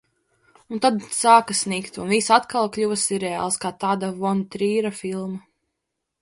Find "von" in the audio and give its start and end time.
4.25-4.43